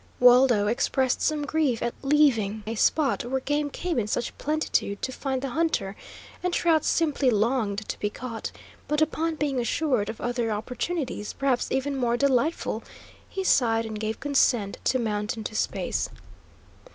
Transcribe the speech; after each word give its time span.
Waldo 0.19 0.65
expressed 0.65 1.21
some 1.21 1.45
grief 1.45 1.83
at 1.83 1.93
leaving 2.01 2.63
a 2.65 2.73
spot 2.73 3.23
where 3.23 3.39
game 3.39 3.69
came 3.69 3.99
in 3.99 4.07
such 4.07 4.35
plentitude 4.39 4.99
to 5.03 5.11
find 5.11 5.43
the 5.43 5.51
hunter, 5.51 5.95
and 6.41 6.51
trout 6.51 6.83
simply 6.83 7.29
longed 7.29 7.87
to 7.87 7.99
be 7.99 8.09
caught; 8.09 8.51
but 8.87 8.99
upon 8.99 9.35
being 9.35 9.59
assured 9.59 10.09
of 10.09 10.19
other 10.19 10.49
opportunities, 10.49 11.33
perhaps 11.33 11.71
even 11.71 11.95
more 11.95 12.17
delightful, 12.17 12.81
he 13.29 13.43
sighed 13.43 13.85
and 13.85 13.99
gave 13.99 14.19
consent 14.19 14.79
to 14.85 14.97
mount 14.97 15.37
into 15.37 15.53
space. 15.53 16.09